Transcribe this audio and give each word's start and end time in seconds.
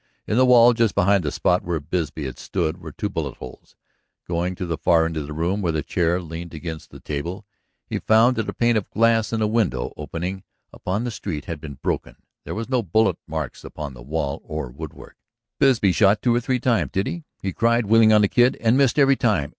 In 0.25 0.35
the 0.35 0.47
wall 0.47 0.73
just 0.73 0.95
behind 0.95 1.23
the 1.23 1.31
spot 1.31 1.61
where 1.61 1.79
Bisbee 1.79 2.25
had 2.25 2.39
stood 2.39 2.81
were 2.81 2.91
two 2.91 3.07
bullet 3.07 3.35
holes. 3.37 3.75
Going 4.27 4.55
to 4.55 4.65
the 4.65 4.79
far 4.79 5.05
end 5.05 5.15
of 5.15 5.27
the 5.27 5.33
room 5.33 5.61
where 5.61 5.71
the 5.71 5.83
chair 5.83 6.19
leaned 6.19 6.55
against 6.55 6.89
the 6.89 6.99
table, 6.99 7.45
he 7.85 7.99
found 7.99 8.35
that 8.37 8.49
a 8.49 8.53
pane 8.53 8.77
of 8.77 8.89
glass 8.89 9.31
in 9.31 9.41
the 9.41 9.47
window 9.47 9.93
opening 9.95 10.41
upon 10.73 11.03
the 11.03 11.11
street 11.11 11.45
had 11.45 11.61
been 11.61 11.75
broken. 11.83 12.15
There 12.45 12.55
were 12.55 12.65
no 12.67 12.81
bullet 12.81 13.19
marks 13.27 13.63
upon 13.63 13.93
wall 13.93 14.41
or 14.43 14.71
woodwork. 14.71 15.17
"Bisbee 15.59 15.91
shot 15.91 16.23
two 16.23 16.33
or 16.33 16.41
three 16.41 16.59
times, 16.59 16.89
did 16.91 17.05
he?" 17.05 17.23
he 17.43 17.53
cried, 17.53 17.85
wheeling 17.85 18.11
on 18.11 18.21
the 18.21 18.27
Kid. 18.27 18.57
"And 18.59 18.75
missed 18.79 18.97
every 18.97 19.15
time? 19.15 19.49